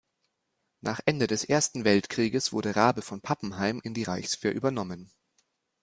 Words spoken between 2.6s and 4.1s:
Rabe von Pappenheim in die